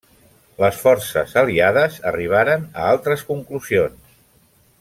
[0.61, 4.21] Les forces aliades arribaren a altres conclusions.